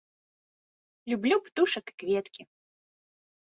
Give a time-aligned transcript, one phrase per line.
[1.13, 2.41] Люблю птушак і кветкі.